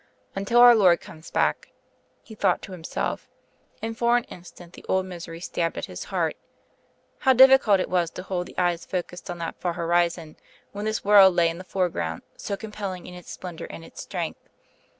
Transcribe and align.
"Until 0.33 0.61
our 0.61 0.73
Lord 0.73 0.99
comes 0.99 1.29
back," 1.29 1.73
he 2.23 2.33
thought 2.33 2.63
to 2.63 2.71
himself; 2.71 3.29
and 3.83 3.95
for 3.95 4.17
an 4.17 4.23
instant 4.23 4.73
the 4.73 4.83
old 4.89 5.05
misery 5.05 5.39
stabbed 5.39 5.77
at 5.77 5.85
his 5.85 6.05
heart. 6.05 6.35
How 7.19 7.33
difficult 7.33 7.79
it 7.79 7.87
was 7.87 8.09
to 8.09 8.23
hold 8.23 8.47
the 8.47 8.57
eyes 8.57 8.83
focussed 8.83 9.29
on 9.29 9.37
that 9.37 9.61
far 9.61 9.73
horizon 9.73 10.37
when 10.71 10.85
this 10.85 11.05
world 11.05 11.35
lay 11.35 11.49
in 11.49 11.59
the 11.59 11.63
foreground 11.63 12.23
so 12.35 12.57
compelling 12.57 13.05
in 13.05 13.13
its 13.13 13.29
splendour 13.29 13.67
and 13.69 13.85
its 13.85 14.01
strength! 14.01 14.49